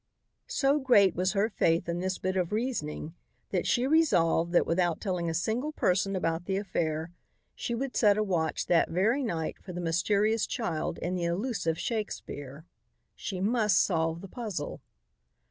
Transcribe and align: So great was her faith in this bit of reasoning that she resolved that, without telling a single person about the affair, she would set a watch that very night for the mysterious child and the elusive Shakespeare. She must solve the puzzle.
So 0.47 0.79
great 0.79 1.15
was 1.15 1.33
her 1.33 1.47
faith 1.47 1.87
in 1.87 1.99
this 1.99 2.17
bit 2.17 2.35
of 2.35 2.51
reasoning 2.51 3.13
that 3.51 3.67
she 3.67 3.85
resolved 3.85 4.51
that, 4.51 4.65
without 4.65 4.99
telling 4.99 5.29
a 5.29 5.33
single 5.35 5.71
person 5.73 6.15
about 6.15 6.45
the 6.45 6.57
affair, 6.57 7.11
she 7.53 7.75
would 7.75 7.95
set 7.95 8.17
a 8.17 8.23
watch 8.23 8.65
that 8.65 8.89
very 8.89 9.21
night 9.23 9.59
for 9.59 9.73
the 9.73 9.79
mysterious 9.79 10.47
child 10.47 10.97
and 11.03 11.15
the 11.15 11.25
elusive 11.25 11.77
Shakespeare. 11.79 12.65
She 13.15 13.39
must 13.39 13.79
solve 13.83 14.21
the 14.21 14.27
puzzle. 14.27 14.81